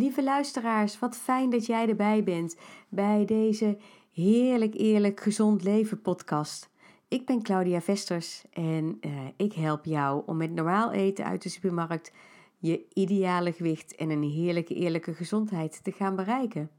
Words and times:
Lieve 0.00 0.22
luisteraars, 0.22 0.98
wat 0.98 1.16
fijn 1.16 1.50
dat 1.50 1.66
jij 1.66 1.88
erbij 1.88 2.24
bent 2.24 2.56
bij 2.88 3.24
deze 3.24 3.78
Heerlijk 4.12 4.74
Eerlijk 4.74 5.20
Gezond 5.20 5.62
Leven 5.62 6.00
podcast. 6.00 6.70
Ik 7.08 7.26
ben 7.26 7.42
Claudia 7.42 7.80
Vesters 7.80 8.44
en 8.52 8.98
uh, 9.00 9.10
ik 9.36 9.52
help 9.52 9.84
jou 9.84 10.22
om 10.26 10.36
met 10.36 10.54
normaal 10.54 10.92
eten 10.92 11.24
uit 11.24 11.42
de 11.42 11.48
supermarkt 11.48 12.12
je 12.58 12.86
ideale 12.92 13.52
gewicht 13.52 13.94
en 13.94 14.10
een 14.10 14.22
heerlijke 14.22 14.74
eerlijke 14.74 15.14
gezondheid 15.14 15.84
te 15.84 15.92
gaan 15.92 16.16
bereiken. 16.16 16.70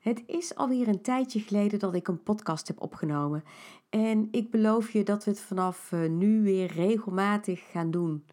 Het 0.00 0.22
is 0.26 0.54
alweer 0.54 0.88
een 0.88 1.02
tijdje 1.02 1.40
geleden 1.40 1.78
dat 1.78 1.94
ik 1.94 2.08
een 2.08 2.22
podcast 2.22 2.68
heb 2.68 2.80
opgenomen 2.80 3.44
en 3.90 4.28
ik 4.30 4.50
beloof 4.50 4.90
je 4.90 5.02
dat 5.02 5.24
we 5.24 5.30
het 5.30 5.40
vanaf 5.40 5.92
uh, 5.92 6.08
nu 6.10 6.42
weer 6.42 6.72
regelmatig 6.72 7.70
gaan 7.70 7.90
doen. 7.90 8.24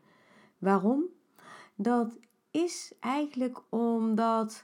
Waarom? 0.57 1.03
Dat 1.75 2.17
is 2.51 2.91
eigenlijk 2.99 3.61
omdat 3.69 4.63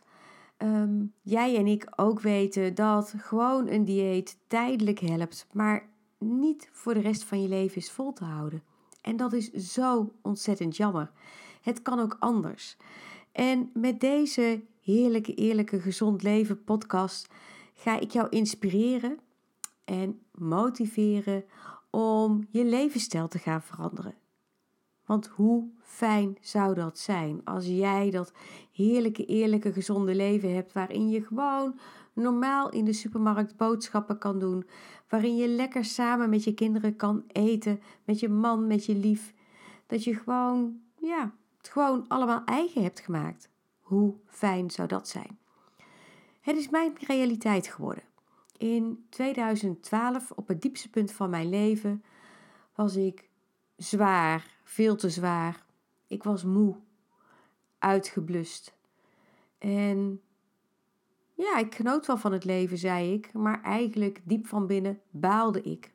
um, 0.57 1.13
jij 1.21 1.55
en 1.57 1.67
ik 1.67 1.87
ook 1.95 2.19
weten 2.19 2.75
dat 2.75 3.13
gewoon 3.17 3.67
een 3.67 3.85
dieet 3.85 4.37
tijdelijk 4.47 4.99
helpt, 4.99 5.47
maar 5.51 5.89
niet 6.17 6.69
voor 6.71 6.93
de 6.93 6.99
rest 6.99 7.23
van 7.23 7.41
je 7.41 7.47
leven 7.47 7.77
is 7.77 7.91
vol 7.91 8.13
te 8.13 8.23
houden. 8.23 8.63
En 9.01 9.17
dat 9.17 9.33
is 9.33 9.51
zo 9.51 10.13
ontzettend 10.21 10.77
jammer. 10.77 11.11
Het 11.61 11.81
kan 11.81 11.99
ook 11.99 12.17
anders. 12.19 12.77
En 13.31 13.69
met 13.73 13.99
deze 13.99 14.63
heerlijke, 14.81 15.33
eerlijke, 15.33 15.81
gezond 15.81 16.23
leven 16.23 16.63
podcast 16.63 17.27
ga 17.73 17.99
ik 17.99 18.11
jou 18.11 18.29
inspireren 18.29 19.19
en 19.85 20.19
motiveren 20.31 21.45
om 21.89 22.47
je 22.49 22.65
levensstijl 22.65 23.27
te 23.27 23.39
gaan 23.39 23.61
veranderen. 23.61 24.15
Want 25.05 25.27
hoe 25.27 25.69
fijn 25.81 26.37
zou 26.41 26.73
dat 26.73 26.99
zijn 26.99 27.41
als 27.43 27.65
jij 27.65 28.11
dat 28.11 28.33
heerlijke, 28.71 29.25
eerlijke, 29.25 29.73
gezonde 29.73 30.15
leven 30.15 30.53
hebt 30.53 30.73
waarin 30.73 31.09
je 31.09 31.23
gewoon 31.23 31.79
normaal 32.13 32.69
in 32.69 32.85
de 32.85 32.93
supermarkt 32.93 33.57
boodschappen 33.57 34.17
kan 34.17 34.39
doen, 34.39 34.67
waarin 35.09 35.35
je 35.35 35.47
lekker 35.47 35.85
samen 35.85 36.29
met 36.29 36.43
je 36.43 36.53
kinderen 36.53 36.95
kan 36.95 37.23
eten, 37.27 37.81
met 38.03 38.19
je 38.19 38.29
man, 38.29 38.67
met 38.67 38.85
je 38.85 38.95
lief, 38.95 39.33
dat 39.87 40.03
je 40.03 40.15
gewoon, 40.15 40.81
ja, 40.95 41.33
het 41.57 41.69
gewoon 41.69 42.07
allemaal 42.07 42.43
eigen 42.45 42.83
hebt 42.83 42.99
gemaakt. 42.99 43.49
Hoe 43.79 44.13
fijn 44.25 44.71
zou 44.71 44.87
dat 44.87 45.07
zijn? 45.07 45.37
Het 46.41 46.57
is 46.57 46.69
mijn 46.69 46.93
realiteit 46.99 47.67
geworden. 47.67 48.03
In 48.57 49.05
2012, 49.09 50.31
op 50.31 50.47
het 50.47 50.61
diepste 50.61 50.89
punt 50.89 51.11
van 51.11 51.29
mijn 51.29 51.49
leven, 51.49 52.03
was 52.75 52.95
ik 52.95 53.29
zwaar, 53.75 54.54
veel 54.65 54.95
te 54.95 55.09
zwaar. 55.09 55.65
Ik 56.07 56.23
was 56.23 56.43
moe, 56.43 56.75
uitgeblust. 57.77 58.73
En 59.57 60.21
ja, 61.33 61.57
ik 61.57 61.75
genoot 61.75 62.05
wel 62.05 62.17
van 62.17 62.31
het 62.31 62.43
leven, 62.43 62.77
zei 62.77 63.13
ik, 63.13 63.33
maar 63.33 63.63
eigenlijk 63.63 64.21
diep 64.23 64.47
van 64.47 64.67
binnen 64.67 65.01
baalde 65.09 65.61
ik. 65.61 65.93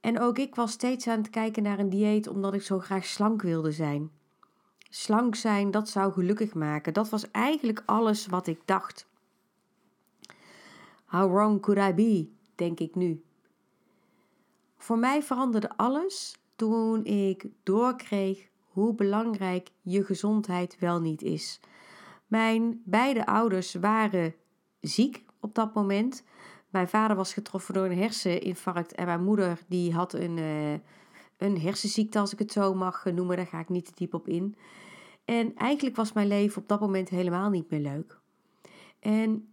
En 0.00 0.20
ook 0.20 0.38
ik 0.38 0.54
was 0.54 0.72
steeds 0.72 1.08
aan 1.08 1.18
het 1.18 1.30
kijken 1.30 1.62
naar 1.62 1.78
een 1.78 1.90
dieet 1.90 2.28
omdat 2.28 2.54
ik 2.54 2.62
zo 2.62 2.78
graag 2.78 3.04
slank 3.04 3.42
wilde 3.42 3.72
zijn. 3.72 4.10
Slank 4.90 5.34
zijn, 5.34 5.70
dat 5.70 5.88
zou 5.88 6.12
gelukkig 6.12 6.54
maken. 6.54 6.92
Dat 6.92 7.08
was 7.08 7.30
eigenlijk 7.30 7.82
alles 7.86 8.26
wat 8.26 8.46
ik 8.46 8.60
dacht. 8.64 9.06
How 11.04 11.32
wrong 11.32 11.60
could 11.60 11.90
I 11.90 11.94
be, 11.94 12.28
denk 12.54 12.80
ik 12.80 12.94
nu. 12.94 13.24
Voor 14.76 14.98
mij 14.98 15.22
veranderde 15.22 15.76
alles 15.76 16.36
toen 16.56 17.04
ik 17.04 17.46
doorkreeg 17.62 18.48
hoe 18.64 18.94
belangrijk 18.94 19.70
je 19.82 20.04
gezondheid 20.04 20.76
wel 20.78 21.00
niet 21.00 21.22
is. 21.22 21.60
Mijn 22.26 22.82
beide 22.84 23.26
ouders 23.26 23.74
waren 23.74 24.34
ziek 24.80 25.24
op 25.40 25.54
dat 25.54 25.74
moment. 25.74 26.24
Mijn 26.70 26.88
vader 26.88 27.16
was 27.16 27.32
getroffen 27.32 27.74
door 27.74 27.84
een 27.84 27.98
herseninfarct 27.98 28.94
en 28.94 29.06
mijn 29.06 29.24
moeder 29.24 29.58
die 29.68 29.92
had 29.92 30.12
een, 30.12 30.36
uh, 30.36 30.72
een 31.36 31.60
hersenziekte, 31.60 32.18
als 32.18 32.32
ik 32.32 32.38
het 32.38 32.52
zo 32.52 32.74
mag 32.74 33.04
noemen. 33.04 33.36
Daar 33.36 33.46
ga 33.46 33.60
ik 33.60 33.68
niet 33.68 33.84
te 33.86 33.92
diep 33.94 34.14
op 34.14 34.28
in. 34.28 34.56
En 35.24 35.54
eigenlijk 35.54 35.96
was 35.96 36.12
mijn 36.12 36.28
leven 36.28 36.62
op 36.62 36.68
dat 36.68 36.80
moment 36.80 37.08
helemaal 37.08 37.50
niet 37.50 37.70
meer 37.70 37.80
leuk. 37.80 38.18
En 39.00 39.48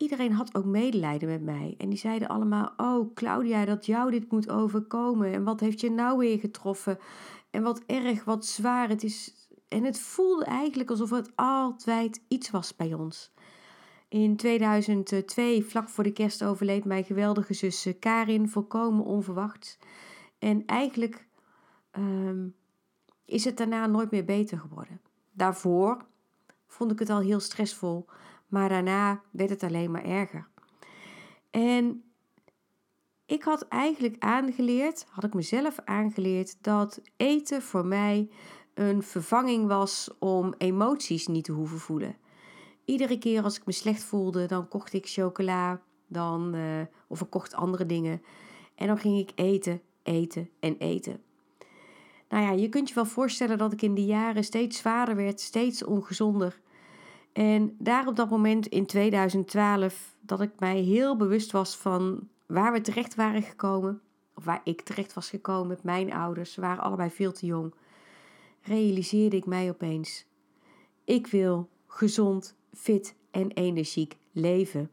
iedereen 0.00 0.32
had 0.32 0.54
ook 0.54 0.64
medelijden 0.64 1.28
met 1.28 1.42
mij. 1.42 1.74
En 1.78 1.88
die 1.88 1.98
zeiden 1.98 2.28
allemaal: 2.28 2.72
Oh, 2.76 3.14
Claudia, 3.14 3.64
dat 3.64 3.86
jou 3.86 4.10
dit 4.10 4.30
moet 4.30 4.50
overkomen. 4.50 5.32
En 5.32 5.44
wat 5.44 5.60
heeft 5.60 5.80
je 5.80 5.90
nou 5.90 6.18
weer 6.18 6.38
getroffen? 6.38 6.98
En 7.50 7.62
wat 7.62 7.82
erg, 7.86 8.24
wat 8.24 8.46
zwaar. 8.46 8.88
Het 8.88 9.02
is. 9.02 9.34
En 9.68 9.84
het 9.84 10.00
voelde 10.00 10.44
eigenlijk 10.44 10.90
alsof 10.90 11.10
het 11.10 11.30
altijd 11.34 12.22
iets 12.28 12.50
was 12.50 12.76
bij 12.76 12.94
ons. 12.94 13.32
In 14.08 14.36
2002, 14.36 15.64
vlak 15.64 15.88
voor 15.88 16.04
de 16.04 16.12
kerst, 16.12 16.44
overleed 16.44 16.84
mijn 16.84 17.04
geweldige 17.04 17.54
zus 17.54 17.86
eh, 17.86 17.94
Karin, 17.98 18.48
volkomen 18.48 19.04
onverwacht. 19.04 19.78
En 20.38 20.66
eigenlijk 20.66 21.26
um, 21.98 22.54
is 23.24 23.44
het 23.44 23.56
daarna 23.56 23.86
nooit 23.86 24.10
meer 24.10 24.24
beter 24.24 24.58
geworden. 24.58 25.00
Daarvoor 25.32 26.06
vond 26.66 26.92
ik 26.92 26.98
het 26.98 27.10
al 27.10 27.20
heel 27.20 27.40
stressvol, 27.40 28.06
maar 28.50 28.68
daarna 28.68 29.20
werd 29.30 29.50
het 29.50 29.62
alleen 29.62 29.90
maar 29.90 30.04
erger. 30.04 30.48
En 31.50 32.04
ik 33.26 33.42
had 33.42 33.68
eigenlijk 33.68 34.16
aangeleerd, 34.18 35.06
had 35.08 35.24
ik 35.24 35.34
mezelf 35.34 35.78
aangeleerd, 35.84 36.56
dat 36.60 37.00
eten 37.16 37.62
voor 37.62 37.86
mij 37.86 38.28
een 38.74 39.02
vervanging 39.02 39.66
was 39.66 40.10
om 40.18 40.54
emoties 40.58 41.26
niet 41.26 41.44
te 41.44 41.52
hoeven 41.52 41.78
voelen. 41.78 42.16
Iedere 42.84 43.18
keer 43.18 43.42
als 43.42 43.56
ik 43.56 43.66
me 43.66 43.72
slecht 43.72 44.02
voelde, 44.02 44.46
dan 44.46 44.68
kocht 44.68 44.92
ik 44.92 45.06
chocola, 45.06 45.80
dan, 46.06 46.54
uh, 46.54 46.80
of 47.06 47.20
ik 47.20 47.30
kocht 47.30 47.54
andere 47.54 47.86
dingen. 47.86 48.22
En 48.74 48.86
dan 48.86 48.98
ging 48.98 49.18
ik 49.18 49.30
eten, 49.34 49.80
eten 50.02 50.50
en 50.60 50.76
eten. 50.78 51.22
Nou 52.28 52.42
ja, 52.42 52.50
je 52.50 52.68
kunt 52.68 52.88
je 52.88 52.94
wel 52.94 53.06
voorstellen 53.06 53.58
dat 53.58 53.72
ik 53.72 53.82
in 53.82 53.94
die 53.94 54.06
jaren 54.06 54.44
steeds 54.44 54.78
zwaarder 54.78 55.16
werd, 55.16 55.40
steeds 55.40 55.84
ongezonder. 55.84 56.60
En 57.32 57.76
daar 57.78 58.06
op 58.06 58.16
dat 58.16 58.30
moment 58.30 58.66
in 58.66 58.86
2012 58.86 60.16
dat 60.20 60.40
ik 60.40 60.50
mij 60.58 60.78
heel 60.80 61.16
bewust 61.16 61.50
was 61.50 61.76
van 61.76 62.28
waar 62.46 62.72
we 62.72 62.80
terecht 62.80 63.14
waren 63.14 63.42
gekomen, 63.42 64.00
of 64.34 64.44
waar 64.44 64.60
ik 64.64 64.80
terecht 64.80 65.12
was 65.12 65.30
gekomen 65.30 65.68
met 65.68 65.82
mijn 65.82 66.12
ouders, 66.12 66.52
ze 66.52 66.60
waren 66.60 66.82
allebei 66.82 67.10
veel 67.10 67.32
te 67.32 67.46
jong, 67.46 67.74
realiseerde 68.62 69.36
ik 69.36 69.46
mij 69.46 69.68
opeens: 69.68 70.26
ik 71.04 71.26
wil 71.26 71.68
gezond, 71.86 72.54
fit 72.74 73.14
en 73.30 73.50
energiek 73.50 74.16
leven. 74.32 74.90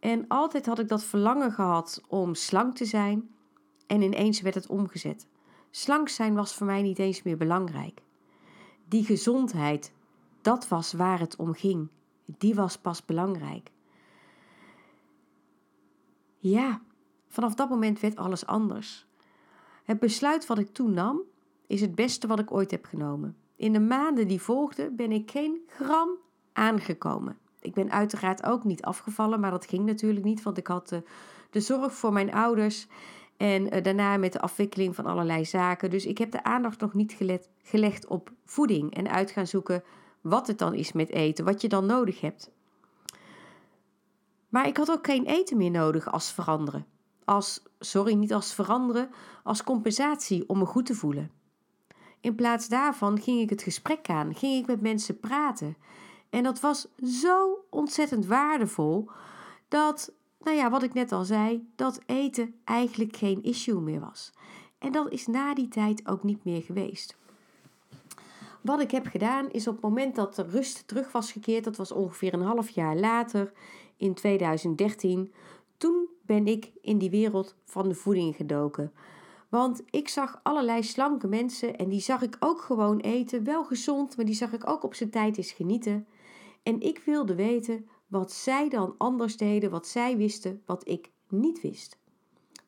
En 0.00 0.24
altijd 0.28 0.66
had 0.66 0.78
ik 0.78 0.88
dat 0.88 1.04
verlangen 1.04 1.52
gehad 1.52 2.02
om 2.08 2.34
slank 2.34 2.76
te 2.76 2.84
zijn 2.84 3.28
en 3.86 4.02
ineens 4.02 4.40
werd 4.40 4.54
het 4.54 4.66
omgezet. 4.66 5.26
Slank 5.70 6.08
zijn 6.08 6.34
was 6.34 6.54
voor 6.54 6.66
mij 6.66 6.82
niet 6.82 6.98
eens 6.98 7.22
meer 7.22 7.36
belangrijk. 7.36 8.02
Die 8.88 9.04
gezondheid, 9.04 9.92
dat 10.48 10.68
was 10.68 10.92
waar 10.92 11.18
het 11.18 11.36
om 11.36 11.54
ging. 11.54 11.88
Die 12.24 12.54
was 12.54 12.78
pas 12.78 13.04
belangrijk. 13.04 13.70
Ja, 16.38 16.80
vanaf 17.28 17.54
dat 17.54 17.68
moment 17.68 18.00
werd 18.00 18.16
alles 18.16 18.46
anders. 18.46 19.06
Het 19.84 19.98
besluit 19.98 20.46
wat 20.46 20.58
ik 20.58 20.72
toen 20.72 20.92
nam, 20.92 21.20
is 21.66 21.80
het 21.80 21.94
beste 21.94 22.26
wat 22.26 22.38
ik 22.38 22.52
ooit 22.52 22.70
heb 22.70 22.84
genomen. 22.84 23.36
In 23.56 23.72
de 23.72 23.80
maanden 23.80 24.28
die 24.28 24.40
volgden 24.40 24.96
ben 24.96 25.12
ik 25.12 25.30
geen 25.30 25.60
gram 25.66 26.08
aangekomen. 26.52 27.38
Ik 27.60 27.74
ben 27.74 27.90
uiteraard 27.90 28.44
ook 28.44 28.64
niet 28.64 28.82
afgevallen, 28.82 29.40
maar 29.40 29.50
dat 29.50 29.66
ging 29.66 29.84
natuurlijk 29.84 30.24
niet, 30.24 30.42
want 30.42 30.58
ik 30.58 30.66
had 30.66 30.88
de, 30.88 31.02
de 31.50 31.60
zorg 31.60 31.94
voor 31.94 32.12
mijn 32.12 32.32
ouders 32.32 32.86
en 33.36 33.70
eh, 33.70 33.82
daarna 33.82 34.16
met 34.16 34.32
de 34.32 34.40
afwikkeling 34.40 34.94
van 34.94 35.06
allerlei 35.06 35.44
zaken. 35.44 35.90
Dus 35.90 36.06
ik 36.06 36.18
heb 36.18 36.30
de 36.30 36.42
aandacht 36.42 36.80
nog 36.80 36.94
niet 36.94 37.16
gelegd 37.62 38.06
op 38.06 38.32
voeding 38.44 38.94
en 38.94 39.10
uit 39.10 39.30
gaan 39.30 39.46
zoeken 39.46 39.82
wat 40.28 40.46
het 40.46 40.58
dan 40.58 40.74
is 40.74 40.92
met 40.92 41.10
eten, 41.10 41.44
wat 41.44 41.60
je 41.60 41.68
dan 41.68 41.86
nodig 41.86 42.20
hebt. 42.20 42.50
Maar 44.48 44.66
ik 44.66 44.76
had 44.76 44.90
ook 44.90 45.06
geen 45.06 45.26
eten 45.26 45.56
meer 45.56 45.70
nodig 45.70 46.12
als 46.12 46.32
veranderen. 46.32 46.86
Als, 47.24 47.62
sorry, 47.78 48.14
niet 48.14 48.34
als 48.34 48.54
veranderen, 48.54 49.10
als 49.42 49.64
compensatie 49.64 50.48
om 50.48 50.58
me 50.58 50.64
goed 50.64 50.86
te 50.86 50.94
voelen. 50.94 51.30
In 52.20 52.34
plaats 52.34 52.68
daarvan 52.68 53.20
ging 53.20 53.40
ik 53.40 53.50
het 53.50 53.62
gesprek 53.62 54.10
aan, 54.10 54.34
ging 54.34 54.60
ik 54.60 54.66
met 54.66 54.80
mensen 54.80 55.20
praten. 55.20 55.76
En 56.30 56.42
dat 56.42 56.60
was 56.60 56.88
zo 57.02 57.64
ontzettend 57.70 58.26
waardevol 58.26 59.10
dat 59.68 60.12
nou 60.40 60.56
ja, 60.56 60.70
wat 60.70 60.82
ik 60.82 60.94
net 60.94 61.12
al 61.12 61.24
zei, 61.24 61.68
dat 61.76 62.00
eten 62.06 62.54
eigenlijk 62.64 63.16
geen 63.16 63.42
issue 63.42 63.80
meer 63.80 64.00
was. 64.00 64.32
En 64.78 64.92
dat 64.92 65.10
is 65.10 65.26
na 65.26 65.54
die 65.54 65.68
tijd 65.68 66.08
ook 66.08 66.22
niet 66.22 66.44
meer 66.44 66.62
geweest. 66.62 67.16
Wat 68.62 68.80
ik 68.80 68.90
heb 68.90 69.06
gedaan 69.06 69.50
is 69.50 69.66
op 69.66 69.74
het 69.74 69.82
moment 69.82 70.14
dat 70.14 70.34
de 70.34 70.42
rust 70.42 70.88
terug 70.88 71.12
was 71.12 71.32
gekeerd, 71.32 71.64
dat 71.64 71.76
was 71.76 71.92
ongeveer 71.92 72.34
een 72.34 72.42
half 72.42 72.68
jaar 72.68 72.96
later, 72.96 73.52
in 73.96 74.14
2013, 74.14 75.32
toen 75.76 76.08
ben 76.22 76.46
ik 76.46 76.72
in 76.80 76.98
die 76.98 77.10
wereld 77.10 77.56
van 77.64 77.88
de 77.88 77.94
voeding 77.94 78.36
gedoken. 78.36 78.92
Want 79.48 79.82
ik 79.90 80.08
zag 80.08 80.40
allerlei 80.42 80.82
slanke 80.82 81.26
mensen 81.26 81.76
en 81.76 81.88
die 81.88 82.00
zag 82.00 82.22
ik 82.22 82.36
ook 82.40 82.60
gewoon 82.60 82.98
eten, 82.98 83.44
wel 83.44 83.64
gezond, 83.64 84.16
maar 84.16 84.26
die 84.26 84.34
zag 84.34 84.52
ik 84.52 84.70
ook 84.70 84.82
op 84.82 84.94
zijn 84.94 85.10
tijd 85.10 85.36
eens 85.36 85.52
genieten. 85.52 86.06
En 86.62 86.80
ik 86.80 86.98
wilde 86.98 87.34
weten 87.34 87.88
wat 88.06 88.32
zij 88.32 88.68
dan 88.68 88.94
anders 88.98 89.36
deden, 89.36 89.70
wat 89.70 89.86
zij 89.86 90.16
wisten, 90.16 90.62
wat 90.66 90.88
ik 90.88 91.10
niet 91.28 91.60
wist. 91.60 91.98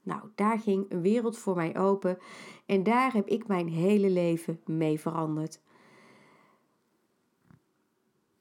Nou, 0.02 0.20
daar 0.34 0.58
ging 0.58 0.86
een 0.88 1.00
wereld 1.00 1.38
voor 1.38 1.56
mij 1.56 1.78
open 1.78 2.18
en 2.66 2.82
daar 2.82 3.12
heb 3.12 3.28
ik 3.28 3.46
mijn 3.46 3.68
hele 3.68 4.10
leven 4.10 4.60
mee 4.64 5.00
veranderd. 5.00 5.60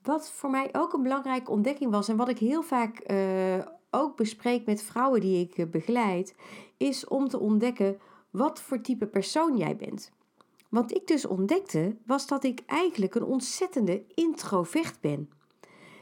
Wat 0.09 0.31
voor 0.31 0.49
mij 0.49 0.69
ook 0.71 0.93
een 0.93 1.03
belangrijke 1.03 1.51
ontdekking 1.51 1.91
was 1.91 2.07
en 2.07 2.17
wat 2.17 2.29
ik 2.29 2.37
heel 2.37 2.61
vaak 2.61 3.11
uh, 3.11 3.65
ook 3.89 4.15
bespreek 4.15 4.65
met 4.65 4.81
vrouwen 4.81 5.21
die 5.21 5.45
ik 5.45 5.57
uh, 5.57 5.65
begeleid, 5.65 6.35
is 6.77 7.07
om 7.07 7.27
te 7.27 7.39
ontdekken 7.39 7.99
wat 8.29 8.61
voor 8.61 8.81
type 8.81 9.07
persoon 9.07 9.57
jij 9.57 9.75
bent. 9.75 10.11
Wat 10.69 10.95
ik 10.95 11.07
dus 11.07 11.25
ontdekte 11.25 11.95
was 12.05 12.27
dat 12.27 12.43
ik 12.43 12.61
eigenlijk 12.65 13.15
een 13.15 13.23
ontzettende 13.23 14.03
introvert 14.15 15.01
ben. 15.01 15.29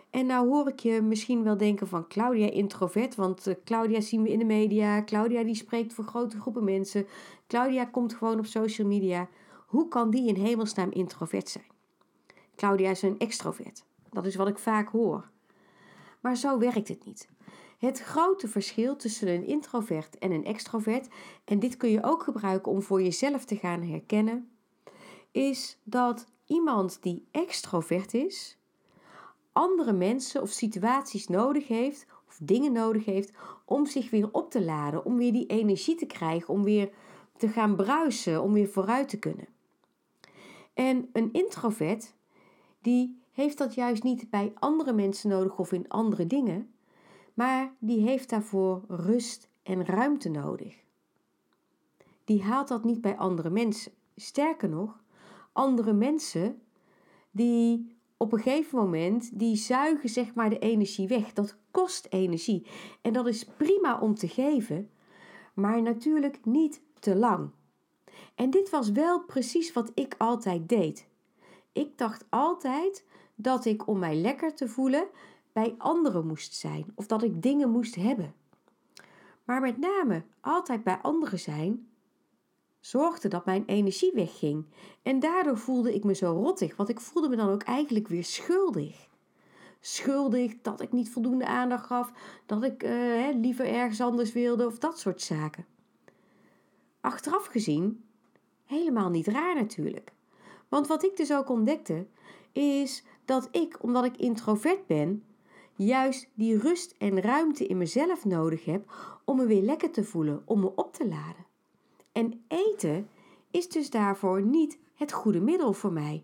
En 0.09 0.25
nou 0.25 0.47
hoor 0.47 0.67
ik 0.67 0.79
je 0.79 1.01
misschien 1.01 1.43
wel 1.43 1.57
denken 1.57 1.87
van 1.87 2.07
Claudia 2.07 2.49
introvert, 2.49 3.15
want 3.15 3.47
uh, 3.47 3.53
Claudia 3.63 4.01
zien 4.01 4.21
we 4.23 4.31
in 4.31 4.39
de 4.39 4.45
media, 4.45 5.03
Claudia 5.03 5.43
die 5.43 5.55
spreekt 5.55 5.93
voor 5.93 6.05
grote 6.05 6.39
groepen 6.39 6.63
mensen, 6.63 7.07
Claudia 7.47 7.85
komt 7.85 8.13
gewoon 8.13 8.39
op 8.39 8.45
social 8.45 8.87
media. 8.87 9.29
Hoe 9.65 9.87
kan 9.87 10.09
die 10.09 10.27
in 10.27 10.43
hemelsnaam 10.43 10.91
introvert 10.91 11.49
zijn? 11.49 11.65
Claudia 12.55 12.89
is 12.89 13.01
een 13.01 13.19
extrovert. 13.19 13.86
Dat 14.11 14.25
is 14.25 14.35
wat 14.35 14.47
ik 14.47 14.57
vaak 14.57 14.89
hoor. 14.89 15.29
Maar 16.19 16.35
zo 16.35 16.59
werkt 16.59 16.87
het 16.87 17.05
niet. 17.05 17.29
Het 17.77 17.99
grote 17.99 18.47
verschil 18.47 18.95
tussen 18.95 19.27
een 19.27 19.45
introvert 19.45 20.17
en 20.17 20.31
een 20.31 20.45
extrovert, 20.45 21.07
en 21.45 21.59
dit 21.59 21.77
kun 21.77 21.89
je 21.89 22.03
ook 22.03 22.23
gebruiken 22.23 22.71
om 22.71 22.81
voor 22.81 23.01
jezelf 23.01 23.45
te 23.45 23.55
gaan 23.55 23.81
herkennen, 23.81 24.49
is 25.31 25.79
dat 25.83 26.27
iemand 26.45 26.97
die 27.01 27.27
extrovert 27.31 28.13
is, 28.13 28.57
andere 29.51 29.93
mensen 29.93 30.41
of 30.41 30.49
situaties 30.49 31.27
nodig 31.27 31.67
heeft, 31.67 32.05
of 32.27 32.37
dingen 32.41 32.71
nodig 32.71 33.05
heeft, 33.05 33.31
om 33.65 33.85
zich 33.85 34.09
weer 34.09 34.29
op 34.31 34.51
te 34.51 34.63
laden, 34.63 35.05
om 35.05 35.17
weer 35.17 35.31
die 35.31 35.47
energie 35.47 35.95
te 35.95 36.05
krijgen, 36.05 36.53
om 36.53 36.63
weer 36.63 36.89
te 37.37 37.47
gaan 37.47 37.75
bruisen, 37.75 38.41
om 38.41 38.53
weer 38.53 38.67
vooruit 38.67 39.09
te 39.09 39.19
kunnen. 39.19 39.47
En 40.73 41.09
een 41.13 41.29
introvert, 41.33 42.13
die 42.81 43.21
heeft 43.37 43.57
dat 43.57 43.73
juist 43.73 44.03
niet 44.03 44.29
bij 44.29 44.53
andere 44.55 44.93
mensen 44.93 45.29
nodig 45.29 45.57
of 45.57 45.71
in 45.71 45.89
andere 45.89 46.27
dingen, 46.27 46.73
maar 47.33 47.73
die 47.79 47.99
heeft 47.99 48.29
daarvoor 48.29 48.83
rust 48.87 49.49
en 49.63 49.85
ruimte 49.85 50.29
nodig. 50.29 50.75
Die 52.23 52.43
haalt 52.43 52.67
dat 52.67 52.83
niet 52.83 53.01
bij 53.01 53.17
andere 53.17 53.49
mensen. 53.49 53.91
Sterker 54.15 54.69
nog, 54.69 55.03
andere 55.51 55.93
mensen 55.93 56.61
die 57.31 57.95
op 58.17 58.33
een 58.33 58.39
gegeven 58.39 58.77
moment 58.77 59.39
die 59.39 59.55
zuigen 59.55 60.09
zeg 60.09 60.33
maar 60.33 60.49
de 60.49 60.59
energie 60.59 61.07
weg. 61.07 61.33
Dat 61.33 61.57
kost 61.71 62.07
energie 62.09 62.67
en 63.01 63.13
dat 63.13 63.27
is 63.27 63.45
prima 63.45 63.99
om 63.99 64.15
te 64.15 64.27
geven, 64.27 64.89
maar 65.53 65.81
natuurlijk 65.81 66.45
niet 66.45 66.81
te 66.99 67.15
lang. 67.15 67.49
En 68.35 68.49
dit 68.49 68.69
was 68.69 68.91
wel 68.91 69.23
precies 69.23 69.73
wat 69.73 69.91
ik 69.93 70.15
altijd 70.17 70.69
deed. 70.69 71.07
Ik 71.71 71.97
dacht 71.97 72.25
altijd 72.29 73.05
dat 73.39 73.65
ik 73.65 73.87
om 73.87 73.99
mij 73.99 74.15
lekker 74.15 74.55
te 74.55 74.67
voelen 74.67 75.07
bij 75.51 75.75
anderen 75.77 76.27
moest 76.27 76.53
zijn 76.53 76.85
of 76.95 77.07
dat 77.07 77.23
ik 77.23 77.41
dingen 77.41 77.69
moest 77.69 77.95
hebben. 77.95 78.33
Maar 79.43 79.61
met 79.61 79.77
name 79.77 80.23
altijd 80.41 80.83
bij 80.83 80.99
anderen 81.01 81.39
zijn 81.39 81.87
zorgde 82.79 83.27
dat 83.27 83.45
mijn 83.45 83.63
energie 83.65 84.11
wegging 84.13 84.65
en 85.01 85.19
daardoor 85.19 85.57
voelde 85.57 85.93
ik 85.93 86.03
me 86.03 86.13
zo 86.13 86.31
rottig, 86.31 86.75
want 86.75 86.89
ik 86.89 86.99
voelde 86.99 87.29
me 87.29 87.35
dan 87.35 87.49
ook 87.49 87.63
eigenlijk 87.63 88.07
weer 88.07 88.23
schuldig. 88.23 89.07
Schuldig 89.79 90.53
dat 90.61 90.81
ik 90.81 90.91
niet 90.91 91.09
voldoende 91.09 91.45
aandacht 91.45 91.85
gaf, 91.85 92.11
dat 92.45 92.63
ik 92.63 92.83
uh, 92.83 93.27
liever 93.33 93.67
ergens 93.67 94.01
anders 94.01 94.31
wilde 94.31 94.65
of 94.65 94.77
dat 94.77 94.99
soort 94.99 95.21
zaken. 95.21 95.65
Achteraf 97.01 97.45
gezien, 97.45 98.03
helemaal 98.65 99.09
niet 99.09 99.27
raar 99.27 99.55
natuurlijk. 99.55 100.11
Want 100.67 100.87
wat 100.87 101.03
ik 101.03 101.17
dus 101.17 101.33
ook 101.33 101.49
ontdekte, 101.49 102.07
is 102.51 103.03
dat 103.27 103.47
ik, 103.51 103.83
omdat 103.83 104.05
ik 104.05 104.17
introvert 104.17 104.85
ben, 104.85 105.23
juist 105.75 106.29
die 106.33 106.57
rust 106.57 106.95
en 106.97 107.21
ruimte 107.21 107.67
in 107.67 107.77
mezelf 107.77 108.25
nodig 108.25 108.65
heb 108.65 108.91
om 109.25 109.37
me 109.37 109.45
weer 109.45 109.61
lekker 109.61 109.91
te 109.91 110.03
voelen, 110.03 110.41
om 110.45 110.59
me 110.59 110.75
op 110.75 110.93
te 110.93 111.07
laden. 111.07 111.45
En 112.11 112.43
eten 112.47 113.09
is 113.51 113.69
dus 113.69 113.89
daarvoor 113.89 114.41
niet 114.41 114.79
het 114.93 115.11
goede 115.11 115.39
middel 115.39 115.73
voor 115.73 115.93
mij. 115.93 116.23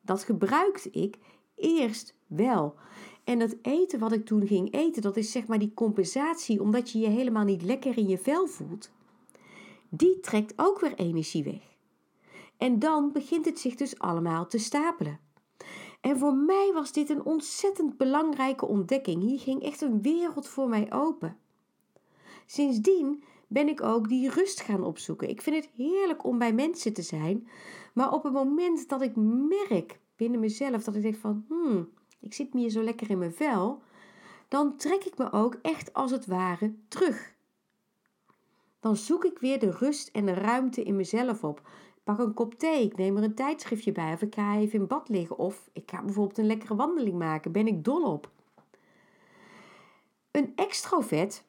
Dat 0.00 0.24
gebruikte 0.24 0.90
ik 0.90 1.18
eerst 1.56 2.14
wel. 2.26 2.74
En 3.24 3.38
dat 3.38 3.56
eten 3.62 3.98
wat 3.98 4.12
ik 4.12 4.26
toen 4.26 4.46
ging 4.46 4.72
eten, 4.72 5.02
dat 5.02 5.16
is 5.16 5.32
zeg 5.32 5.46
maar 5.46 5.58
die 5.58 5.74
compensatie 5.74 6.60
omdat 6.60 6.90
je 6.90 6.98
je 6.98 7.08
helemaal 7.08 7.44
niet 7.44 7.62
lekker 7.62 7.96
in 7.98 8.08
je 8.08 8.18
vel 8.18 8.46
voelt. 8.46 8.90
Die 9.88 10.20
trekt 10.20 10.52
ook 10.56 10.80
weer 10.80 10.94
energie 10.94 11.44
weg. 11.44 11.62
En 12.56 12.78
dan 12.78 13.12
begint 13.12 13.44
het 13.44 13.58
zich 13.58 13.74
dus 13.74 13.98
allemaal 13.98 14.46
te 14.46 14.58
stapelen. 14.58 15.25
En 16.00 16.18
voor 16.18 16.34
mij 16.34 16.70
was 16.74 16.92
dit 16.92 17.10
een 17.10 17.24
ontzettend 17.24 17.96
belangrijke 17.96 18.66
ontdekking. 18.66 19.22
Hier 19.22 19.38
ging 19.38 19.62
echt 19.62 19.80
een 19.80 20.02
wereld 20.02 20.48
voor 20.48 20.68
mij 20.68 20.92
open. 20.92 21.38
Sindsdien 22.46 23.22
ben 23.46 23.68
ik 23.68 23.82
ook 23.82 24.08
die 24.08 24.30
rust 24.30 24.60
gaan 24.60 24.84
opzoeken. 24.84 25.28
Ik 25.28 25.42
vind 25.42 25.56
het 25.56 25.68
heerlijk 25.76 26.24
om 26.24 26.38
bij 26.38 26.52
mensen 26.52 26.92
te 26.92 27.02
zijn, 27.02 27.48
maar 27.92 28.12
op 28.12 28.22
het 28.22 28.32
moment 28.32 28.88
dat 28.88 29.02
ik 29.02 29.16
merk 29.16 29.98
binnen 30.16 30.40
mezelf 30.40 30.84
dat 30.84 30.94
ik 30.94 31.02
denk 31.02 31.16
van, 31.16 31.44
hmm, 31.48 31.88
ik 32.20 32.34
zit 32.34 32.54
meer 32.54 32.70
zo 32.70 32.82
lekker 32.82 33.10
in 33.10 33.18
mijn 33.18 33.34
vel, 33.34 33.82
dan 34.48 34.76
trek 34.76 35.04
ik 35.04 35.18
me 35.18 35.32
ook 35.32 35.58
echt 35.62 35.92
als 35.92 36.10
het 36.10 36.26
ware 36.26 36.74
terug. 36.88 37.34
Dan 38.80 38.96
zoek 38.96 39.24
ik 39.24 39.38
weer 39.38 39.58
de 39.58 39.70
rust 39.70 40.08
en 40.08 40.26
de 40.26 40.34
ruimte 40.34 40.82
in 40.82 40.96
mezelf 40.96 41.44
op 41.44 41.68
pak 42.06 42.18
een 42.18 42.34
kop 42.34 42.54
thee, 42.54 42.84
ik 42.84 42.96
neem 42.96 43.16
er 43.16 43.22
een 43.22 43.34
tijdschriftje 43.34 43.92
bij 43.92 44.12
of 44.12 44.22
ik 44.22 44.34
ga 44.34 44.56
even 44.56 44.78
in 44.78 44.86
bad 44.86 45.08
liggen 45.08 45.38
of 45.38 45.68
ik 45.72 45.90
ga 45.90 46.02
bijvoorbeeld 46.02 46.38
een 46.38 46.46
lekkere 46.46 46.76
wandeling 46.76 47.18
maken, 47.18 47.52
ben 47.52 47.66
ik 47.66 47.84
dol 47.84 48.12
op. 48.12 48.30
Een 50.30 50.52
extrovert, 50.56 51.44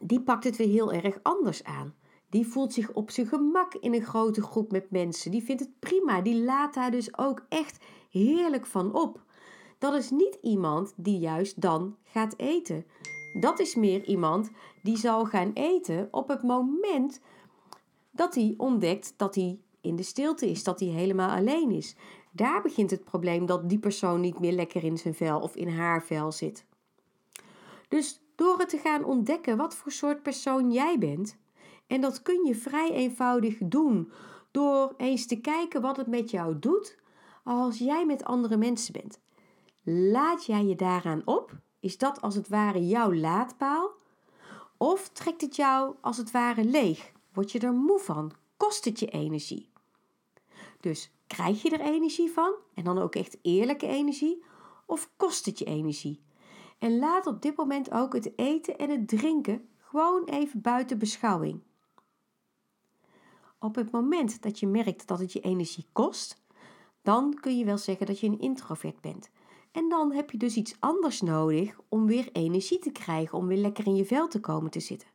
die 0.00 0.20
pakt 0.20 0.44
het 0.44 0.56
weer 0.56 0.68
heel 0.68 0.92
erg 0.92 1.18
anders 1.22 1.64
aan. 1.64 1.94
Die 2.30 2.46
voelt 2.46 2.72
zich 2.72 2.92
op 2.92 3.10
zijn 3.10 3.26
gemak 3.26 3.74
in 3.74 3.94
een 3.94 4.02
grote 4.02 4.42
groep 4.42 4.72
met 4.72 4.90
mensen. 4.90 5.30
Die 5.30 5.42
vindt 5.42 5.62
het 5.62 5.78
prima. 5.78 6.20
Die 6.20 6.44
laat 6.44 6.74
daar 6.74 6.90
dus 6.90 7.18
ook 7.18 7.44
echt 7.48 7.84
heerlijk 8.10 8.66
van 8.66 8.94
op. 8.94 9.22
Dat 9.78 9.94
is 9.94 10.10
niet 10.10 10.38
iemand 10.42 10.92
die 10.96 11.18
juist 11.18 11.60
dan 11.60 11.96
gaat 12.02 12.34
eten. 12.36 12.86
Dat 13.40 13.58
is 13.58 13.74
meer 13.74 14.04
iemand 14.04 14.50
die 14.82 14.96
zal 14.96 15.24
gaan 15.24 15.50
eten 15.52 16.08
op 16.10 16.28
het 16.28 16.42
moment 16.42 17.20
dat 18.14 18.34
hij 18.34 18.54
ontdekt 18.56 19.14
dat 19.16 19.34
hij 19.34 19.58
in 19.80 19.96
de 19.96 20.02
stilte 20.02 20.50
is, 20.50 20.64
dat 20.64 20.80
hij 20.80 20.88
helemaal 20.88 21.36
alleen 21.36 21.70
is. 21.70 21.96
Daar 22.32 22.62
begint 22.62 22.90
het 22.90 23.04
probleem 23.04 23.46
dat 23.46 23.68
die 23.68 23.78
persoon 23.78 24.20
niet 24.20 24.38
meer 24.38 24.52
lekker 24.52 24.84
in 24.84 24.98
zijn 24.98 25.14
vel 25.14 25.40
of 25.40 25.56
in 25.56 25.68
haar 25.68 26.02
vel 26.02 26.32
zit. 26.32 26.64
Dus 27.88 28.20
door 28.34 28.58
het 28.58 28.68
te 28.68 28.78
gaan 28.78 29.04
ontdekken 29.04 29.56
wat 29.56 29.74
voor 29.74 29.92
soort 29.92 30.22
persoon 30.22 30.72
jij 30.72 30.98
bent, 30.98 31.38
en 31.86 32.00
dat 32.00 32.22
kun 32.22 32.44
je 32.44 32.54
vrij 32.54 32.90
eenvoudig 32.90 33.58
doen 33.58 34.12
door 34.50 34.94
eens 34.96 35.26
te 35.26 35.40
kijken 35.40 35.80
wat 35.80 35.96
het 35.96 36.06
met 36.06 36.30
jou 36.30 36.58
doet 36.58 36.98
als 37.44 37.78
jij 37.78 38.06
met 38.06 38.24
andere 38.24 38.56
mensen 38.56 38.92
bent. 38.92 39.20
Laat 39.82 40.46
jij 40.46 40.64
je 40.64 40.74
daaraan 40.74 41.22
op? 41.24 41.52
Is 41.80 41.98
dat 41.98 42.20
als 42.20 42.34
het 42.34 42.48
ware 42.48 42.86
jouw 42.86 43.14
laadpaal? 43.14 43.90
Of 44.76 45.08
trekt 45.08 45.40
het 45.40 45.56
jou 45.56 45.94
als 46.00 46.16
het 46.16 46.30
ware 46.30 46.64
leeg? 46.64 47.12
Word 47.34 47.52
je 47.52 47.58
er 47.58 47.72
moe 47.72 47.98
van? 47.98 48.32
Kost 48.56 48.84
het 48.84 48.98
je 48.98 49.06
energie? 49.06 49.68
Dus 50.80 51.12
krijg 51.26 51.62
je 51.62 51.70
er 51.70 51.80
energie 51.80 52.30
van 52.30 52.54
en 52.74 52.84
dan 52.84 52.98
ook 52.98 53.14
echt 53.14 53.38
eerlijke 53.42 53.86
energie? 53.86 54.44
Of 54.86 55.10
kost 55.16 55.46
het 55.46 55.58
je 55.58 55.64
energie? 55.64 56.22
En 56.78 56.98
laat 56.98 57.26
op 57.26 57.42
dit 57.42 57.56
moment 57.56 57.90
ook 57.90 58.12
het 58.12 58.38
eten 58.38 58.78
en 58.78 58.90
het 58.90 59.08
drinken 59.08 59.68
gewoon 59.78 60.24
even 60.24 60.60
buiten 60.60 60.98
beschouwing. 60.98 61.62
Op 63.58 63.74
het 63.74 63.90
moment 63.90 64.42
dat 64.42 64.60
je 64.60 64.66
merkt 64.66 65.06
dat 65.06 65.18
het 65.18 65.32
je 65.32 65.40
energie 65.40 65.86
kost, 65.92 66.42
dan 67.02 67.38
kun 67.40 67.58
je 67.58 67.64
wel 67.64 67.78
zeggen 67.78 68.06
dat 68.06 68.20
je 68.20 68.26
een 68.26 68.40
introvert 68.40 69.00
bent. 69.00 69.30
En 69.72 69.88
dan 69.88 70.12
heb 70.12 70.30
je 70.30 70.38
dus 70.38 70.56
iets 70.56 70.76
anders 70.80 71.20
nodig 71.20 71.80
om 71.88 72.06
weer 72.06 72.28
energie 72.32 72.78
te 72.78 72.90
krijgen, 72.90 73.38
om 73.38 73.46
weer 73.46 73.58
lekker 73.58 73.86
in 73.86 73.96
je 73.96 74.04
vel 74.04 74.28
te 74.28 74.40
komen 74.40 74.70
te 74.70 74.80
zitten. 74.80 75.13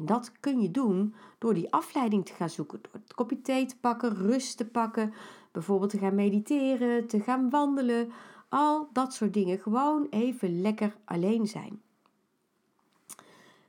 En 0.00 0.06
dat 0.06 0.32
kun 0.40 0.60
je 0.60 0.70
doen 0.70 1.14
door 1.38 1.54
die 1.54 1.72
afleiding 1.72 2.26
te 2.26 2.32
gaan 2.32 2.50
zoeken. 2.50 2.78
Door 2.82 2.92
het 2.92 3.14
kopje 3.14 3.40
thee 3.40 3.66
te 3.66 3.76
pakken, 3.78 4.14
rust 4.14 4.56
te 4.56 4.66
pakken, 4.66 5.14
bijvoorbeeld 5.52 5.90
te 5.90 5.98
gaan 5.98 6.14
mediteren, 6.14 7.06
te 7.06 7.20
gaan 7.20 7.50
wandelen. 7.50 8.12
Al 8.48 8.88
dat 8.92 9.14
soort 9.14 9.34
dingen. 9.34 9.58
Gewoon 9.58 10.06
even 10.10 10.60
lekker 10.60 10.96
alleen 11.04 11.46
zijn. 11.46 11.82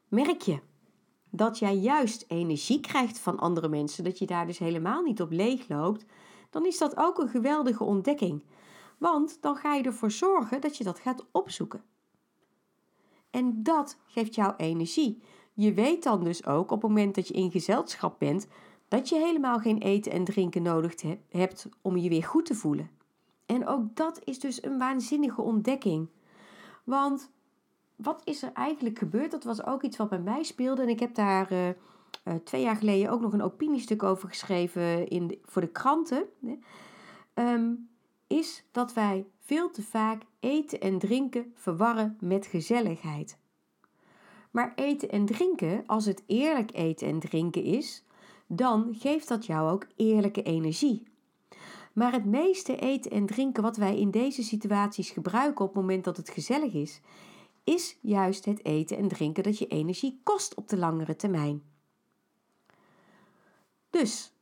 Merk 0.07 0.41
je 0.41 0.59
dat 1.29 1.59
jij 1.59 1.75
juist 1.75 2.25
energie 2.27 2.79
krijgt 2.79 3.19
van 3.19 3.39
andere 3.39 3.69
mensen, 3.69 4.03
dat 4.03 4.19
je 4.19 4.25
daar 4.25 4.45
dus 4.45 4.57
helemaal 4.57 5.01
niet 5.01 5.21
op 5.21 5.31
leeg 5.31 5.67
loopt, 5.67 6.05
dan 6.49 6.65
is 6.65 6.77
dat 6.77 6.97
ook 6.97 7.19
een 7.19 7.29
geweldige 7.29 7.83
ontdekking. 7.83 8.43
Want 8.97 9.41
dan 9.41 9.55
ga 9.55 9.73
je 9.73 9.83
ervoor 9.83 10.11
zorgen 10.11 10.61
dat 10.61 10.77
je 10.77 10.83
dat 10.83 10.99
gaat 10.99 11.25
opzoeken. 11.31 11.83
En 13.29 13.63
dat 13.63 13.97
geeft 14.05 14.35
jou 14.35 14.53
energie. 14.57 15.21
Je 15.61 15.73
weet 15.73 16.03
dan 16.03 16.23
dus 16.23 16.45
ook 16.45 16.71
op 16.71 16.81
het 16.81 16.91
moment 16.91 17.15
dat 17.15 17.27
je 17.27 17.33
in 17.33 17.51
gezelschap 17.51 18.19
bent 18.19 18.47
dat 18.87 19.09
je 19.09 19.15
helemaal 19.15 19.59
geen 19.59 19.77
eten 19.77 20.11
en 20.11 20.23
drinken 20.23 20.61
nodig 20.61 20.93
hebt 21.29 21.69
om 21.81 21.97
je 21.97 22.09
weer 22.09 22.23
goed 22.23 22.45
te 22.45 22.55
voelen. 22.55 22.89
En 23.45 23.67
ook 23.67 23.95
dat 23.95 24.21
is 24.23 24.39
dus 24.39 24.63
een 24.63 24.77
waanzinnige 24.77 25.41
ontdekking. 25.41 26.09
Want 26.83 27.31
wat 27.95 28.21
is 28.23 28.43
er 28.43 28.51
eigenlijk 28.53 28.97
gebeurd? 28.97 29.31
Dat 29.31 29.43
was 29.43 29.65
ook 29.65 29.83
iets 29.83 29.97
wat 29.97 30.09
bij 30.09 30.19
mij 30.19 30.43
speelde. 30.43 30.81
En 30.81 30.89
ik 30.89 30.99
heb 30.99 31.15
daar 31.15 31.51
uh, 31.51 31.67
uh, 31.67 31.73
twee 32.43 32.61
jaar 32.61 32.75
geleden 32.75 33.11
ook 33.11 33.21
nog 33.21 33.33
een 33.33 33.41
opiniestuk 33.41 34.03
over 34.03 34.29
geschreven 34.29 35.07
in 35.07 35.39
voor 35.43 35.61
de 35.61 35.71
kranten. 35.71 36.25
Um, 37.33 37.89
is 38.27 38.63
dat 38.71 38.93
wij 38.93 39.25
veel 39.39 39.71
te 39.71 39.81
vaak 39.81 40.21
eten 40.39 40.81
en 40.81 40.99
drinken 40.99 41.51
verwarren 41.55 42.17
met 42.19 42.45
gezelligheid. 42.45 43.39
Maar 44.51 44.73
eten 44.75 45.09
en 45.09 45.25
drinken, 45.25 45.83
als 45.85 46.05
het 46.05 46.23
eerlijk 46.25 46.73
eten 46.73 47.07
en 47.07 47.19
drinken 47.19 47.63
is, 47.63 48.03
dan 48.47 48.95
geeft 48.99 49.27
dat 49.27 49.45
jou 49.45 49.71
ook 49.71 49.87
eerlijke 49.95 50.43
energie. 50.43 51.07
Maar 51.93 52.11
het 52.11 52.25
meeste 52.25 52.75
eten 52.75 53.11
en 53.11 53.25
drinken 53.25 53.63
wat 53.63 53.77
wij 53.77 53.99
in 53.99 54.11
deze 54.11 54.43
situaties 54.43 55.09
gebruiken 55.09 55.65
op 55.65 55.73
het 55.73 55.81
moment 55.81 56.03
dat 56.03 56.17
het 56.17 56.29
gezellig 56.29 56.73
is, 56.73 57.01
is 57.63 57.97
juist 58.01 58.45
het 58.45 58.65
eten 58.65 58.97
en 58.97 59.07
drinken 59.07 59.43
dat 59.43 59.57
je 59.57 59.67
energie 59.67 60.19
kost 60.23 60.55
op 60.55 60.67
de 60.67 60.77
langere 60.77 61.15
termijn. 61.15 61.63
Dus 63.89 64.33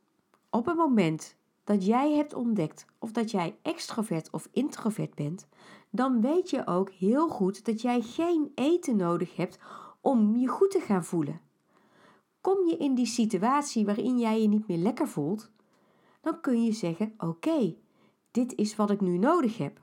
op 0.50 0.66
het 0.66 0.76
moment 0.76 1.36
dat 1.64 1.86
jij 1.86 2.12
hebt 2.12 2.34
ontdekt 2.34 2.86
of 2.98 3.12
dat 3.12 3.30
jij 3.30 3.56
extrovert 3.62 4.30
of 4.30 4.48
introvert 4.52 5.14
bent, 5.14 5.46
dan 5.90 6.20
weet 6.20 6.50
je 6.50 6.66
ook 6.66 6.90
heel 6.90 7.28
goed 7.28 7.64
dat 7.64 7.80
jij 7.80 8.00
geen 8.00 8.52
eten 8.54 8.96
nodig 8.96 9.36
hebt 9.36 9.58
om 10.00 10.36
je 10.36 10.46
goed 10.46 10.70
te 10.70 10.80
gaan 10.80 11.04
voelen. 11.04 11.40
Kom 12.40 12.66
je 12.68 12.76
in 12.76 12.94
die 12.94 13.06
situatie 13.06 13.84
waarin 13.84 14.18
jij 14.18 14.42
je 14.42 14.48
niet 14.48 14.68
meer 14.68 14.78
lekker 14.78 15.08
voelt, 15.08 15.50
dan 16.20 16.40
kun 16.40 16.64
je 16.64 16.72
zeggen: 16.72 17.14
Oké, 17.18 17.74
dit 18.30 18.54
is 18.54 18.76
wat 18.76 18.90
ik 18.90 19.00
nu 19.00 19.18
nodig 19.18 19.58
heb. 19.58 19.80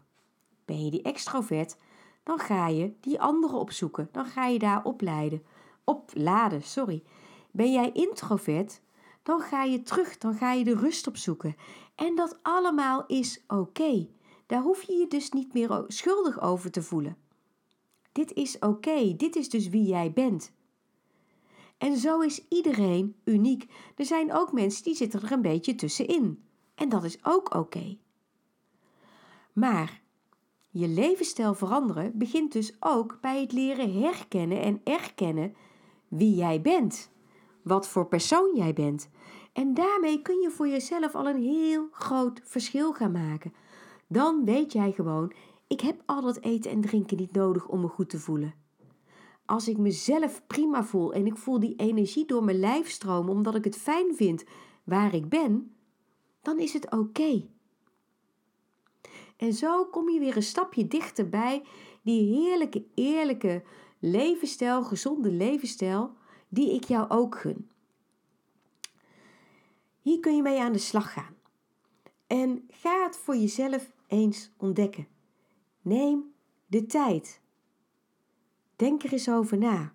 Ben 0.65 0.85
je 0.85 0.91
die 0.91 1.01
extrovert, 1.01 1.77
dan 2.23 2.39
ga 2.39 2.67
je 2.67 2.93
die 2.99 3.21
andere 3.21 3.55
opzoeken. 3.55 4.09
Dan 4.11 4.25
ga 4.25 4.45
je 4.45 4.59
daar 4.59 4.83
opleiden. 4.83 5.43
Opladen, 5.83 6.63
sorry. 6.63 7.03
Ben 7.51 7.71
jij 7.71 7.91
introvert, 7.91 8.81
dan 9.23 9.39
ga 9.39 9.63
je 9.63 9.81
terug, 9.81 10.17
dan 10.17 10.33
ga 10.33 10.51
je 10.51 10.63
de 10.63 10.75
rust 10.75 11.07
opzoeken. 11.07 11.55
En 11.95 12.15
dat 12.15 12.39
allemaal 12.41 13.05
is 13.05 13.43
oké. 13.47 14.07
Daar 14.45 14.61
hoef 14.61 14.81
je 14.81 14.93
je 14.93 15.07
dus 15.07 15.31
niet 15.31 15.53
meer 15.53 15.83
schuldig 15.87 16.41
over 16.41 16.71
te 16.71 16.81
voelen. 16.81 17.17
Dit 18.17 18.33
is 18.33 18.59
oké, 18.59 19.15
dit 19.15 19.35
is 19.35 19.49
dus 19.49 19.69
wie 19.69 19.83
jij 19.83 20.11
bent. 20.11 20.51
En 21.77 21.97
zo 21.97 22.19
is 22.19 22.47
iedereen 22.49 23.15
uniek. 23.23 23.65
Er 23.95 24.05
zijn 24.05 24.33
ook 24.33 24.51
mensen 24.51 24.83
die 24.83 24.95
zitten 24.95 25.21
er 25.21 25.31
een 25.31 25.41
beetje 25.41 25.75
tussenin. 25.75 26.43
En 26.75 26.89
dat 26.89 27.03
is 27.03 27.17
ook 27.23 27.55
oké. 27.55 27.97
Maar 29.53 30.01
je 30.69 30.87
levensstijl 30.87 31.53
veranderen 31.53 32.17
begint 32.17 32.51
dus 32.51 32.75
ook 32.79 33.17
bij 33.21 33.41
het 33.41 33.51
leren 33.51 34.01
herkennen 34.01 34.61
en 34.61 34.81
erkennen 34.83 35.55
wie 36.07 36.35
jij 36.35 36.61
bent. 36.61 37.09
Wat 37.61 37.87
voor 37.87 38.07
persoon 38.07 38.55
jij 38.55 38.73
bent. 38.73 39.09
En 39.53 39.73
daarmee 39.73 40.21
kun 40.21 40.41
je 40.41 40.49
voor 40.49 40.67
jezelf 40.67 41.15
al 41.15 41.27
een 41.27 41.41
heel 41.41 41.87
groot 41.91 42.41
verschil 42.43 42.93
gaan 42.93 43.11
maken. 43.11 43.53
Dan 44.07 44.45
weet 44.45 44.71
jij 44.71 44.91
gewoon, 44.91 45.33
ik 45.67 45.81
heb 45.81 46.01
al 46.05 46.21
dat 46.21 46.41
eten 46.41 46.71
en 46.71 46.81
drinken 46.81 47.17
niet 47.17 47.31
nodig 47.31 47.67
om 47.67 47.81
me 47.81 47.87
goed 47.87 48.09
te 48.09 48.19
voelen. 48.19 48.53
Als 49.45 49.67
ik 49.67 49.77
mezelf 49.77 50.47
prima 50.47 50.83
voel 50.83 51.13
en 51.13 51.25
ik 51.25 51.37
voel 51.37 51.59
die 51.59 51.75
energie 51.75 52.25
door 52.25 52.43
mijn 52.43 52.59
lijf 52.59 52.89
stromen 52.89 53.33
omdat 53.33 53.55
ik 53.55 53.63
het 53.63 53.77
fijn 53.77 54.15
vind 54.15 54.43
waar 54.83 55.13
ik 55.13 55.29
ben, 55.29 55.75
dan 56.41 56.59
is 56.59 56.73
het 56.73 56.91
oké. 56.91 57.47
En 59.37 59.53
zo 59.53 59.85
kom 59.85 60.09
je 60.09 60.19
weer 60.19 60.35
een 60.35 60.43
stapje 60.43 60.87
dichterbij 60.87 61.63
die 62.01 62.33
heerlijke, 62.33 62.85
eerlijke 62.93 63.63
levensstijl, 63.99 64.83
gezonde 64.83 65.31
levensstijl, 65.31 66.11
die 66.49 66.73
ik 66.73 66.83
jou 66.83 67.09
ook 67.09 67.39
gun. 67.39 67.69
Hier 70.01 70.19
kun 70.19 70.35
je 70.35 70.41
mee 70.41 70.59
aan 70.59 70.73
de 70.73 70.79
slag 70.79 71.13
gaan. 71.13 71.35
En 72.27 72.67
ga 72.69 73.03
het 73.03 73.17
voor 73.17 73.35
jezelf 73.35 73.91
eens 74.07 74.51
ontdekken. 74.57 75.07
Neem 75.87 76.33
de 76.65 76.85
tijd. 76.85 77.41
Denk 78.75 79.03
er 79.03 79.11
eens 79.11 79.29
over 79.29 79.57
na. 79.57 79.93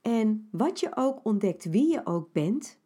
En 0.00 0.48
wat 0.50 0.80
je 0.80 0.96
ook 0.96 1.20
ontdekt, 1.22 1.64
wie 1.64 1.92
je 1.92 2.06
ook 2.06 2.32
bent, 2.32 2.78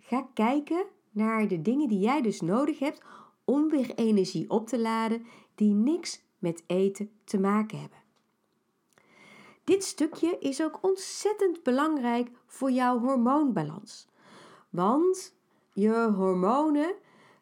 ga 0.00 0.28
kijken 0.34 0.86
naar 1.10 1.48
de 1.48 1.62
dingen 1.62 1.88
die 1.88 1.98
jij 1.98 2.22
dus 2.22 2.40
nodig 2.40 2.78
hebt 2.78 3.02
om 3.44 3.68
weer 3.68 3.94
energie 3.94 4.50
op 4.50 4.66
te 4.66 4.78
laden 4.80 5.26
die 5.54 5.72
niks 5.72 6.22
met 6.38 6.64
eten 6.66 7.10
te 7.24 7.38
maken 7.38 7.80
hebben. 7.80 7.98
Dit 9.64 9.84
stukje 9.84 10.38
is 10.38 10.62
ook 10.62 10.78
ontzettend 10.82 11.62
belangrijk 11.62 12.30
voor 12.46 12.70
jouw 12.70 12.98
hormoonbalans. 12.98 14.08
Want 14.70 15.34
je 15.72 16.12
hormonen 16.16 16.94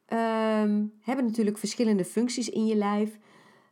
um, 0.08 0.92
hebben 1.00 1.24
natuurlijk 1.24 1.58
verschillende 1.58 2.04
functies 2.04 2.48
in 2.48 2.66
je 2.66 2.76
lijf. 2.76 3.18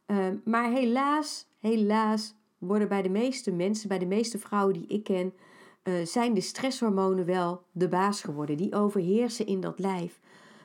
Um, 0.07 0.43
maar 0.45 0.71
helaas, 0.71 1.47
helaas 1.59 2.35
worden 2.59 2.89
bij 2.89 3.03
de 3.03 3.09
meeste 3.09 3.53
mensen, 3.53 3.89
bij 3.89 3.99
de 3.99 4.07
meeste 4.07 4.39
vrouwen 4.39 4.75
die 4.75 4.87
ik 4.87 5.05
ken, 5.05 5.35
uh, 5.85 6.05
zijn 6.05 6.35
de 6.35 6.41
stresshormonen 6.41 7.25
wel 7.25 7.63
de 7.73 7.89
baas 7.89 8.23
geworden. 8.23 8.57
Die 8.57 8.75
overheersen 8.75 9.47
in 9.47 9.61
dat 9.61 9.79
lijf. 9.79 10.21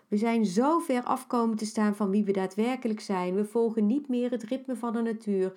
We 0.08 0.17
zijn 0.17 0.46
zo 0.46 0.79
ver 0.79 1.03
afkomen 1.03 1.58
te 1.58 1.65
staan 1.65 1.96
van 1.96 2.10
wie 2.10 2.24
we 2.24 2.32
daadwerkelijk 2.32 3.00
zijn. 3.00 3.36
We 3.36 3.46
volgen 3.46 3.86
niet 3.86 4.08
meer 4.08 4.32
het 4.32 4.44
ritme 4.44 4.75
van 4.75 4.94
de 4.94 5.01
natuur, 5.01 5.53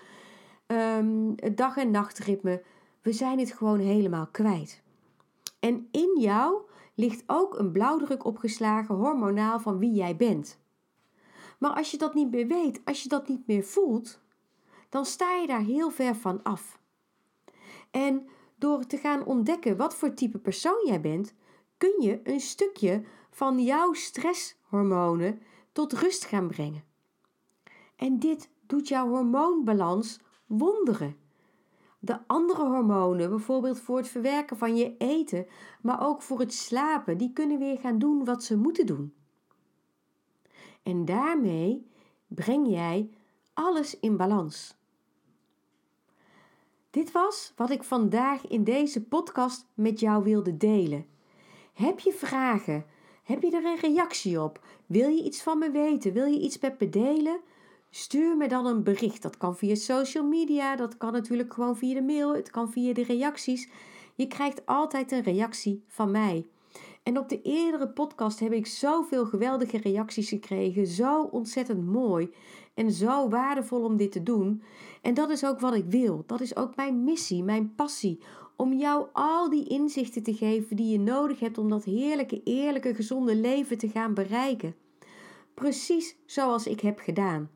um, 0.66 1.32
het 1.36 1.56
dag- 1.56 1.76
en 1.76 1.90
nachtritme. 1.90 2.62
We 3.02 3.12
zijn 3.12 3.38
het 3.38 3.52
gewoon 3.52 3.78
helemaal 3.78 4.26
kwijt. 4.26 4.82
En 5.60 5.88
in 5.90 6.20
jou 6.20 6.62
ligt 6.94 7.22
ook 7.26 7.58
een 7.58 7.72
blauwdruk 7.72 8.24
opgeslagen 8.24 8.94
hormonaal 8.94 9.60
van 9.60 9.78
wie 9.78 9.92
jij 9.92 10.16
bent. 10.16 10.58
Maar 11.60 11.74
als 11.74 11.90
je 11.90 11.96
dat 11.96 12.14
niet 12.14 12.30
meer 12.30 12.46
weet, 12.46 12.80
als 12.84 13.02
je 13.02 13.08
dat 13.08 13.28
niet 13.28 13.46
meer 13.46 13.64
voelt, 13.64 14.20
dan 14.88 15.04
sta 15.04 15.34
je 15.34 15.46
daar 15.46 15.60
heel 15.60 15.90
ver 15.90 16.16
van 16.16 16.42
af. 16.42 16.80
En 17.90 18.28
door 18.56 18.86
te 18.86 18.96
gaan 18.96 19.24
ontdekken 19.24 19.76
wat 19.76 19.94
voor 19.94 20.14
type 20.14 20.38
persoon 20.38 20.86
jij 20.86 21.00
bent, 21.00 21.34
kun 21.76 21.94
je 21.98 22.20
een 22.24 22.40
stukje 22.40 23.04
van 23.30 23.62
jouw 23.62 23.92
stresshormonen 23.92 25.42
tot 25.72 25.92
rust 25.92 26.24
gaan 26.24 26.48
brengen. 26.48 26.84
En 27.96 28.18
dit 28.18 28.50
doet 28.66 28.88
jouw 28.88 29.08
hormoonbalans 29.08 30.20
wonderen. 30.46 31.16
De 31.98 32.18
andere 32.26 32.64
hormonen, 32.64 33.28
bijvoorbeeld 33.28 33.80
voor 33.80 33.96
het 33.96 34.08
verwerken 34.08 34.56
van 34.56 34.76
je 34.76 34.96
eten, 34.96 35.46
maar 35.82 36.06
ook 36.06 36.22
voor 36.22 36.38
het 36.38 36.54
slapen, 36.54 37.18
die 37.18 37.32
kunnen 37.32 37.58
weer 37.58 37.78
gaan 37.78 37.98
doen 37.98 38.24
wat 38.24 38.44
ze 38.44 38.56
moeten 38.56 38.86
doen. 38.86 39.14
En 40.82 41.04
daarmee 41.04 41.86
breng 42.26 42.68
jij 42.68 43.10
alles 43.54 44.00
in 44.00 44.16
balans. 44.16 44.78
Dit 46.90 47.12
was 47.12 47.52
wat 47.56 47.70
ik 47.70 47.82
vandaag 47.82 48.46
in 48.46 48.64
deze 48.64 49.04
podcast 49.04 49.66
met 49.74 50.00
jou 50.00 50.24
wilde 50.24 50.56
delen. 50.56 51.06
Heb 51.72 51.98
je 51.98 52.12
vragen? 52.12 52.86
Heb 53.22 53.42
je 53.42 53.50
er 53.50 53.64
een 53.64 53.80
reactie 53.80 54.42
op? 54.42 54.64
Wil 54.86 55.08
je 55.08 55.22
iets 55.22 55.42
van 55.42 55.58
me 55.58 55.70
weten? 55.70 56.12
Wil 56.12 56.26
je 56.26 56.40
iets 56.40 56.58
met 56.58 56.80
me 56.80 56.88
delen? 56.88 57.40
Stuur 57.90 58.36
me 58.36 58.48
dan 58.48 58.66
een 58.66 58.82
bericht. 58.82 59.22
Dat 59.22 59.36
kan 59.36 59.56
via 59.56 59.74
social 59.74 60.24
media, 60.24 60.76
dat 60.76 60.96
kan 60.96 61.12
natuurlijk 61.12 61.54
gewoon 61.54 61.76
via 61.76 61.94
de 61.94 62.02
mail, 62.02 62.34
het 62.34 62.50
kan 62.50 62.70
via 62.70 62.92
de 62.92 63.04
reacties. 63.04 63.68
Je 64.14 64.26
krijgt 64.26 64.66
altijd 64.66 65.12
een 65.12 65.22
reactie 65.22 65.84
van 65.86 66.10
mij. 66.10 66.46
En 67.02 67.18
op 67.18 67.28
de 67.28 67.42
eerdere 67.42 67.88
podcast 67.88 68.40
heb 68.40 68.52
ik 68.52 68.66
zoveel 68.66 69.26
geweldige 69.26 69.78
reacties 69.78 70.28
gekregen. 70.28 70.86
Zo 70.86 71.22
ontzettend 71.22 71.86
mooi 71.86 72.34
en 72.74 72.90
zo 72.90 73.28
waardevol 73.28 73.84
om 73.84 73.96
dit 73.96 74.12
te 74.12 74.22
doen. 74.22 74.62
En 75.02 75.14
dat 75.14 75.30
is 75.30 75.44
ook 75.44 75.60
wat 75.60 75.74
ik 75.74 75.84
wil. 75.88 76.22
Dat 76.26 76.40
is 76.40 76.56
ook 76.56 76.76
mijn 76.76 77.04
missie, 77.04 77.42
mijn 77.42 77.74
passie. 77.74 78.20
Om 78.56 78.72
jou 78.72 79.06
al 79.12 79.50
die 79.50 79.68
inzichten 79.68 80.22
te 80.22 80.34
geven 80.34 80.76
die 80.76 80.92
je 80.92 80.98
nodig 80.98 81.40
hebt 81.40 81.58
om 81.58 81.68
dat 81.68 81.84
heerlijke, 81.84 82.42
eerlijke, 82.44 82.94
gezonde 82.94 83.36
leven 83.36 83.78
te 83.78 83.88
gaan 83.88 84.14
bereiken. 84.14 84.74
Precies 85.54 86.16
zoals 86.26 86.66
ik 86.66 86.80
heb 86.80 86.98
gedaan. 86.98 87.50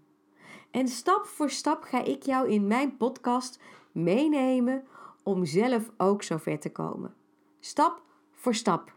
En 0.71 0.89
stap 0.89 1.27
voor 1.27 1.51
stap 1.51 1.83
ga 1.83 2.05
ik 2.05 2.23
jou 2.23 2.49
in 2.49 2.67
mijn 2.67 2.97
podcast 2.97 3.61
meenemen 3.93 4.85
om 5.23 5.45
zelf 5.45 5.91
ook 5.97 6.23
zo 6.23 6.37
ver 6.37 6.59
te 6.59 6.73
komen. 6.73 7.15
Stap 7.61 8.03
voor 8.33 8.55
stap. 8.55 8.95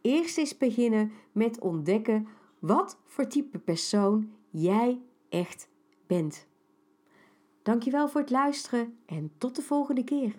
Eerst 0.00 0.38
eens 0.38 0.56
beginnen 0.56 1.12
met 1.32 1.60
ontdekken 1.60 2.28
wat 2.58 2.98
voor 3.04 3.26
type 3.26 3.58
persoon 3.58 4.32
jij 4.50 5.00
echt 5.28 5.68
bent. 6.06 6.46
Dankjewel 7.62 8.08
voor 8.08 8.20
het 8.20 8.30
luisteren 8.30 8.98
en 9.06 9.32
tot 9.38 9.56
de 9.56 9.62
volgende 9.62 10.04
keer. 10.04 10.34